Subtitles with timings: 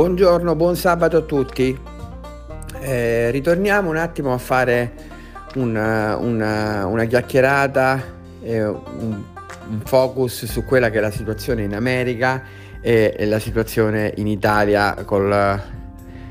[0.00, 1.78] Buongiorno, buon sabato a tutti.
[2.80, 4.94] Eh, ritorniamo un attimo a fare
[5.56, 8.02] una, una, una chiacchierata,
[8.40, 9.22] eh, un,
[9.68, 12.42] un, focus su quella che è la situazione in America
[12.80, 15.60] e, e la situazione in Italia con la,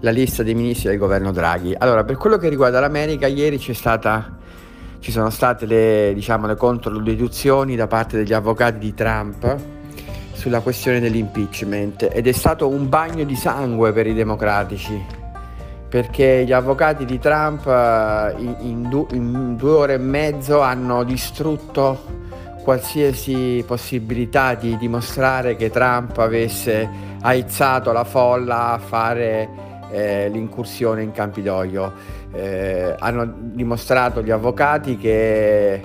[0.00, 1.74] la, lista dei ministri del governo Draghi.
[1.76, 4.38] Allora, per quello che riguarda l'America, ieri c'è stata,
[5.00, 9.79] ci sono state le, diciamo, le controdeduzioni da parte degli avvocati di Trump
[10.40, 14.98] sulla questione dell'impeachment ed è stato un bagno di sangue per i democratici
[15.86, 22.18] perché gli avvocati di Trump eh, in, du- in due ore e mezzo hanno distrutto
[22.62, 26.88] qualsiasi possibilità di dimostrare che Trump avesse
[27.20, 29.48] aizzato la folla a fare
[29.90, 31.92] eh, l'incursione in Campidoglio.
[32.32, 35.82] Eh, hanno dimostrato gli avvocati che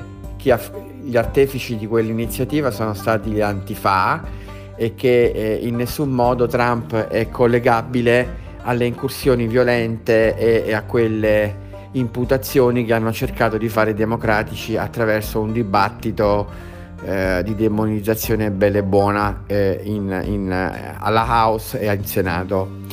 [0.49, 0.59] ha,
[1.01, 4.43] gli artefici di quell'iniziativa sono stati gli antifa
[4.75, 10.83] e che eh, in nessun modo Trump è collegabile alle incursioni violente e, e, a
[10.83, 18.51] quelle imputazioni che hanno cercato di fare i democratici attraverso un dibattito eh, di demonizzazione
[18.51, 20.51] bella e buona eh, in, in,
[20.99, 22.83] alla House e al Senato.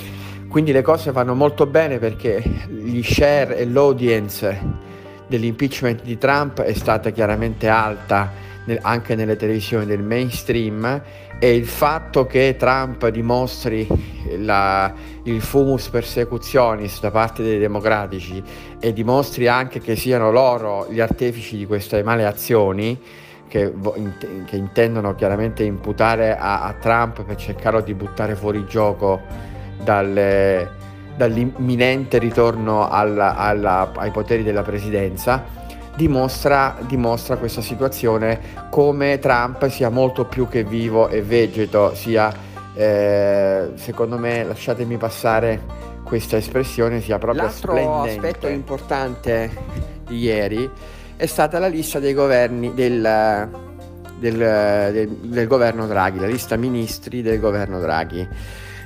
[0.48, 4.91] Quindi le cose vanno molto bene perché gli share e l'audience
[5.27, 8.30] dell'impeachment di Trump è stata chiaramente alta
[8.80, 11.02] anche nelle televisioni del mainstream
[11.38, 13.86] e il fatto che Trump dimostri
[14.38, 14.92] la,
[15.24, 18.42] il fumus persecutionis da parte dei democratici
[18.78, 22.96] e dimostri anche che siano loro gli artefici di queste male azioni
[23.48, 23.72] che,
[24.46, 29.20] che intendono chiaramente imputare a, a, Trump per cercare di buttare fuori gioco
[29.82, 30.70] dalle,
[31.16, 35.60] dall'imminente ritorno alla, alla, ai poteri della presidenza
[35.96, 38.40] dimostra, dimostra questa situazione
[38.70, 45.60] come Trump sia molto più che vivo e vegeto, sia eh, secondo me, lasciatemi passare
[46.04, 48.26] questa espressione, sia proprio L'altro splendente.
[48.26, 49.50] aspetto importante
[50.06, 50.70] di ieri
[51.16, 53.48] è stata la lista dei governi del,
[54.19, 54.36] del,
[54.92, 58.28] del, del governo Draghi, la lista ministri del governo Draghi.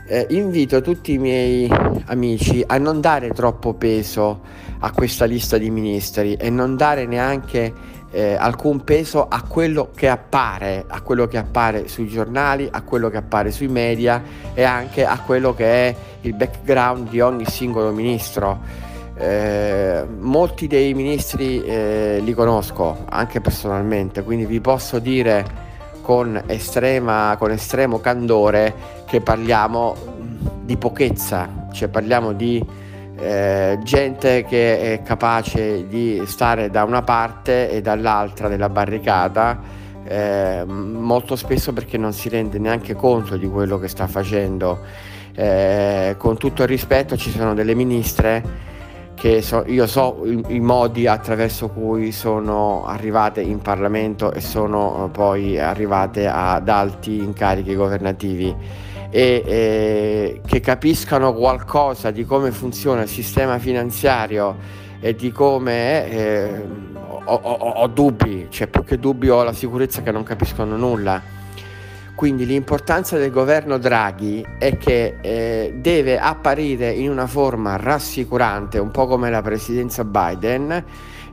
[0.09, 1.69] Eh, invito tutti i miei
[2.06, 4.41] amici a non dare troppo peso
[4.78, 7.72] a questa lista di ministri e non dare neanche
[8.12, 13.09] eh, alcun peso a quello che appare, a quello che appare sui giornali, a quello
[13.09, 14.22] che appare sui media
[14.55, 18.61] e anche a quello che è il background di ogni singolo ministro.
[19.19, 25.66] Eh, molti dei ministri eh, li conosco anche personalmente, quindi vi posso dire
[26.06, 29.97] con, estrema, con estremo candore che parliamo
[30.62, 32.65] di pochezza, cioè parliamo di
[33.19, 39.59] eh, gente che è capace di stare da una parte e dall'altra della barricata,
[40.05, 44.78] eh, molto spesso perché non si rende neanche conto di quello che sta facendo.
[45.34, 48.45] Eh, con tutto il rispetto ci sono delle ministre
[49.16, 55.09] che so, io so i, i, modi attraverso cui sono arrivate in Parlamento e sono
[55.10, 58.54] poi arrivate ad alti incarichi governativi
[59.10, 64.54] e eh, che capiscano qualcosa di come funziona il sistema finanziario
[65.00, 66.65] e di come eh,
[67.25, 71.36] ho, ho, ho, dubbi, cioè più che dubbi ho la sicurezza che non capiscono nulla.
[72.16, 78.91] Quindi l'importanza del governo Draghi è che eh, deve apparire in una forma rassicurante, un
[78.91, 80.84] po' come la presidenza Biden,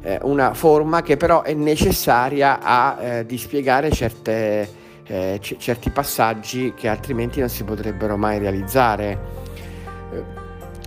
[0.01, 6.73] eh, una forma che però è necessaria a eh, dispiegare certe eh, c- certi passaggi
[6.75, 9.17] che altrimenti non si potrebbero mai realizzare.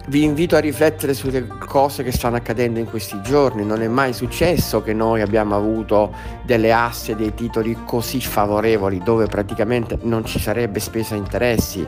[0.08, 3.64] Vi invito a riflettere sulle cose che stanno accadendo in questi giorni.
[3.64, 9.26] Non è mai successo che noi abbiamo avuto delle asse, dei titoli così favorevoli dove
[9.26, 11.84] praticamente non ci sarebbe spesa interessi.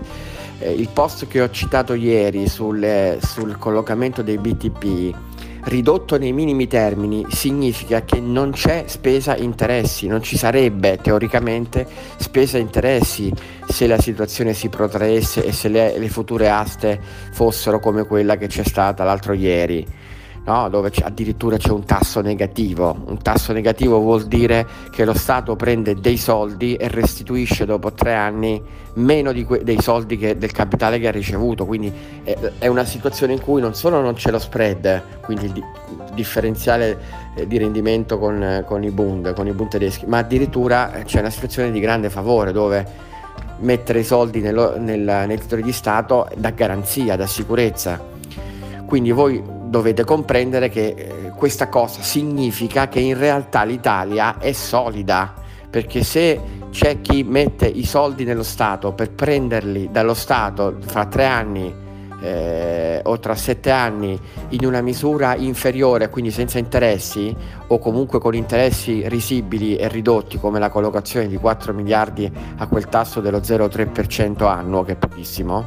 [0.59, 5.15] Eh, il post che ho citato ieri sul, sul collocamento dei BTP
[5.65, 11.87] ridotto nei minimi termini significa che non c'è spesa interessi, non ci sarebbe teoricamente
[12.17, 13.33] spesa interessi
[13.69, 17.01] se la situazione si protraesse e se le, le future aste
[17.33, 19.87] fossero come quella che c'è stata l'altro ieri
[20.49, 20.69] no?
[20.71, 22.97] dove c'è, addirittura c'è un tasso negativo.
[23.07, 28.15] Un tasso negativo vuol dire che lo Stato prende dei soldi e restituisce dopo tre
[28.15, 28.61] anni
[28.95, 31.67] meno que- dei soldi che, del capitale che ha ricevuto.
[31.67, 31.93] Quindi
[32.23, 35.65] è, è, una situazione in cui non solo non c'è lo spread, quindi il, di-
[36.15, 36.99] differenziale
[37.37, 41.21] eh, di rendimento con, con, i Bund, con i Bund tedeschi, ma addirittura eh, c'è
[41.21, 43.07] una situazione di grande favore dove
[43.61, 48.17] mettere i soldi nello, nel, nei titoli di Stato dà garanzia, dà sicurezza.
[48.87, 55.35] Quindi voi dovete comprendere che eh, questa cosa significa che in realtà l'Italia è solida
[55.71, 61.27] perché se c'è chi mette i soldi nello Stato per prenderli dallo Stato fra tre
[61.27, 61.87] anni
[62.21, 64.19] eh, o tra sette anni
[64.51, 67.35] in una misura inferiore, quindi senza interessi
[67.67, 72.89] o comunque con interessi risibili e ridotti come la collocazione di 4 miliardi a quel
[72.89, 75.67] tasso dello 0,3% annuo, che è pochissimo,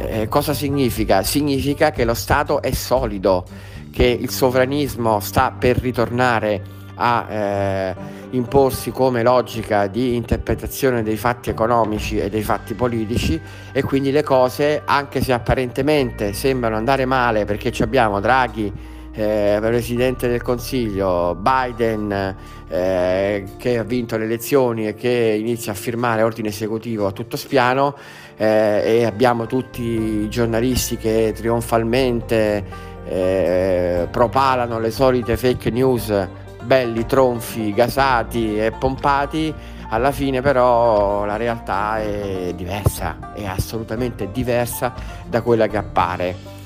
[0.00, 1.22] eh, cosa significa?
[1.22, 3.44] Significa che lo Stato è solido,
[3.90, 7.94] che il sovranismo sta per ritornare a eh,
[8.30, 13.40] imporsi come logica di interpretazione dei fatti economici e dei fatti politici
[13.72, 18.72] e quindi le cose, anche se apparentemente sembrano andare male perché abbiamo Draghi,
[19.18, 22.36] eh, Presidente del Consiglio, Biden
[22.68, 27.36] eh, che ha vinto le elezioni e che inizia a firmare ordine esecutivo a tutto
[27.36, 27.96] spiano
[28.36, 32.64] eh, e abbiamo tutti i giornalisti che trionfalmente
[33.08, 36.28] eh, propalano le solite fake news
[36.62, 39.52] belli, tronfi, gasati e pompati,
[39.88, 44.94] alla fine però la realtà è diversa, è assolutamente diversa
[45.26, 46.57] da quella che appare.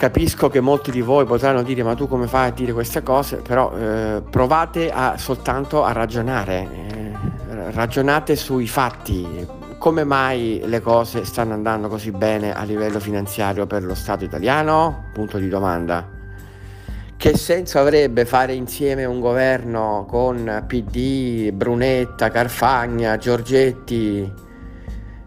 [0.00, 3.36] Capisco che molti di voi potranno dire ma tu come fai a dire queste cose,
[3.36, 11.26] però eh, provate a, soltanto a ragionare, eh, ragionate sui fatti, come mai le cose
[11.26, 15.10] stanno andando così bene a livello finanziario per lo Stato italiano?
[15.12, 16.08] Punto di domanda.
[17.14, 24.32] Che senso avrebbe fare insieme un governo con PD, Brunetta, Carfagna, Giorgetti,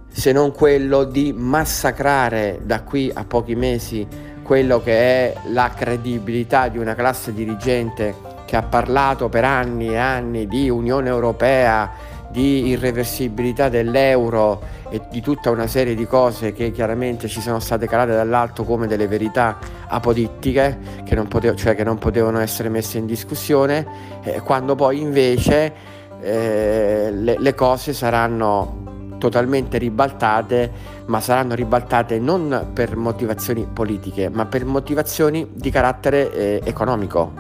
[0.08, 6.68] se non quello di massacrare da qui a pochi mesi quello che è la credibilità
[6.68, 11.90] di una classe dirigente che ha parlato per anni e anni di Unione Europea,
[12.30, 17.88] di irreversibilità dell'euro e di tutta una serie di cose che chiaramente ci sono state
[17.88, 19.58] calate dall'alto come delle verità
[19.88, 23.86] apodittiche che non, potev- cioè che non potevano essere messe in discussione,
[24.24, 25.74] eh, quando poi invece
[26.22, 28.93] eh, le, le cose saranno
[29.24, 30.70] totalmente ribaltate,
[31.06, 37.32] ma saranno ribaltate non per motivazioni politiche, ma per motivazioni di carattere eh, economico,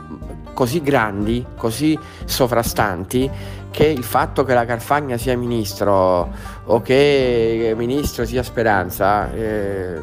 [0.53, 3.29] così grandi, così sovrastanti,
[3.69, 6.31] che il fatto che la Carfagna sia ministro
[6.63, 9.99] o che il ministro sia Speranza eh,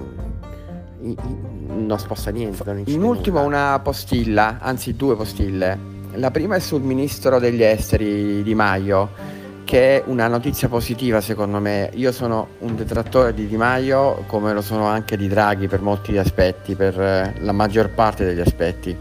[0.99, 2.62] non sposta niente.
[2.62, 5.88] Non In ultimo una postilla, anzi due postille.
[6.17, 9.38] La prima è sul ministro degli esteri Di Maio
[9.70, 11.90] che è una notizia positiva secondo me.
[11.94, 16.19] Io sono un detrattore di Di Maio come lo sono anche di Draghi per molti
[16.19, 18.96] aspetti, per eh, la maggior parte degli aspetti.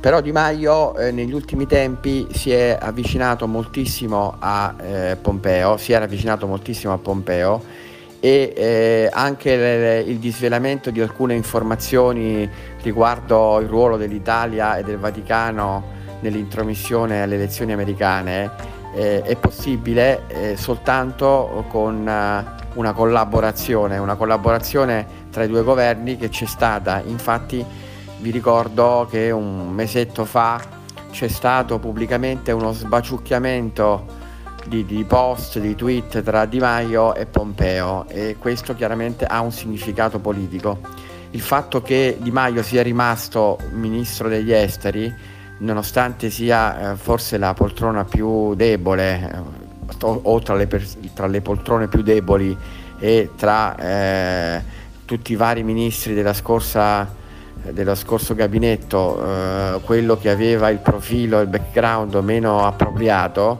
[0.00, 5.92] Però Di Maio eh, negli ultimi tempi si è avvicinato moltissimo a eh, Pompeo, si
[5.92, 7.62] era avvicinato moltissimo a Pompeo
[8.18, 12.50] e eh, anche le, il disvelamento di alcune informazioni
[12.82, 20.56] riguardo il ruolo dell'Italia e del Vaticano nell'intromissione alle elezioni americane eh, è possibile eh,
[20.56, 27.64] soltanto con uh, una collaborazione, una collaborazione tra i due governi che c'è stata infatti
[28.18, 30.60] vi ricordo che un mesetto fa
[31.10, 34.18] c'è stato pubblicamente uno sbaciucchiamento
[34.66, 39.52] di, di, post, di tweet tra Di Maio e Pompeo e questo chiaramente ha un
[39.52, 40.78] significato politico.
[41.30, 45.12] Il fatto che Di Maio sia rimasto ministro degli esteri,
[45.60, 49.58] nonostante sia eh, forse la poltrona più debole eh,
[50.04, 50.68] o tra le,
[51.14, 52.56] tra le, poltrone più deboli
[52.98, 54.62] e tra eh,
[55.04, 57.18] tutti i vari ministri della scorsa
[57.62, 63.58] dello scorso gabinetto, eh, quello che aveva il profilo, il background meno appropriato,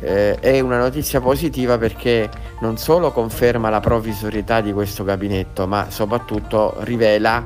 [0.00, 5.86] eh, è una notizia positiva perché non solo conferma la provvisorietà di questo gabinetto, ma
[5.90, 7.44] soprattutto rivela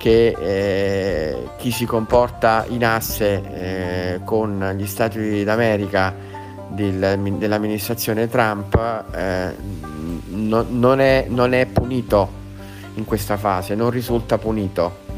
[0.00, 6.14] che eh, chi si comporta in asse eh, con gli Stati d'America
[6.68, 9.54] del, dell'amministrazione Trump eh,
[10.30, 12.30] no, non, è, non è punito
[12.94, 15.08] in questa fase, non risulta punito.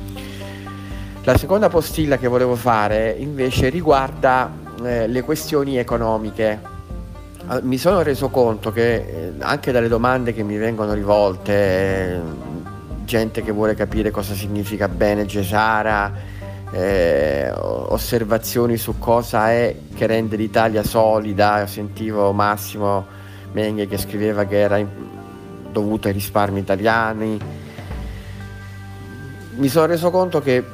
[1.22, 6.60] La seconda postilla che volevo fare invece riguarda eh, le questioni economiche.
[7.46, 12.20] Ah, mi sono reso conto che eh, anche dalle domande che mi vengono rivolte, eh,
[13.12, 16.10] gente che vuole capire cosa significa bene Gesara,
[16.72, 23.04] eh, osservazioni su cosa è che rende l'Italia solida, sentivo Massimo
[23.52, 24.82] Menghe che scriveva che era
[25.70, 27.38] dovuto ai risparmi italiani,
[29.56, 30.64] mi sono reso conto che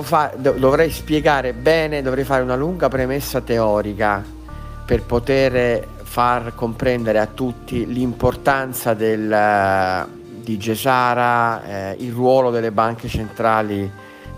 [0.00, 4.24] fa- dovrei spiegare bene, dovrei fare una lunga premessa teorica
[4.84, 10.18] per poter far comprendere a tutti l'importanza del,
[10.50, 13.88] di Gesara, eh, il ruolo delle banche centrali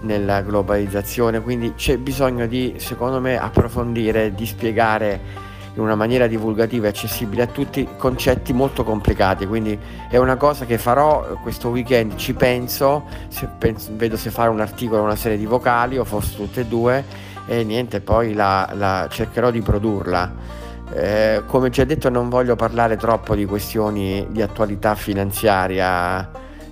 [0.00, 5.40] nella globalizzazione, quindi c'è bisogno di, secondo me, approfondire, di spiegare
[5.74, 9.46] in una maniera divulgativa e accessibile a tutti concetti molto complicati.
[9.46, 9.78] Quindi
[10.10, 14.60] è una cosa che farò questo weekend ci penso, se penso vedo se fare un
[14.60, 17.04] articolo una serie di vocali o forse tutte e due
[17.46, 20.60] e niente poi la, la cercherò di produrla
[20.94, 26.30] eh, come già detto non voglio parlare troppo di questioni di attualità finanziaria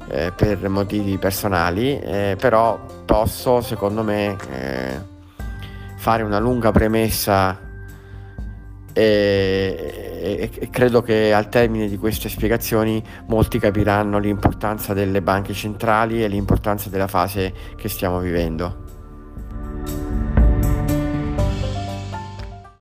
[0.09, 5.01] eh, per motivi personali eh, però posso secondo me eh,
[5.97, 7.69] fare una lunga premessa
[8.93, 16.23] e, e, credo che al termine di queste spiegazioni molti capiranno l'importanza delle banche centrali
[16.23, 18.90] e l'importanza della fase che stiamo vivendo.